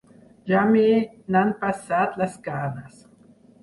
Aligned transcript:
Ja 0.51 0.63
me 0.71 0.85
n'han 1.37 1.53
passat 1.61 2.21
les 2.25 2.43
ganes. 2.53 3.03